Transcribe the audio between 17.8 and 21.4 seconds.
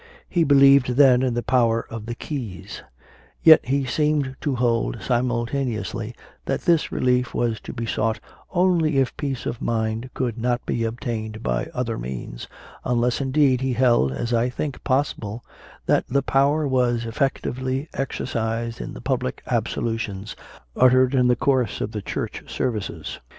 exercised in the public "absolutions" uttered in the